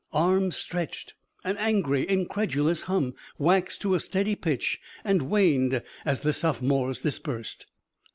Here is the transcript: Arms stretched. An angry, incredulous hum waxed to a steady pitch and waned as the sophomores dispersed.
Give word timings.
Arms 0.13 0.55
stretched. 0.55 1.13
An 1.43 1.57
angry, 1.57 2.09
incredulous 2.09 2.81
hum 2.89 3.13
waxed 3.37 3.81
to 3.81 3.93
a 3.93 3.99
steady 3.99 4.33
pitch 4.35 4.79
and 5.03 5.29
waned 5.29 5.83
as 6.05 6.21
the 6.21 6.33
sophomores 6.33 7.01
dispersed. 7.01 7.67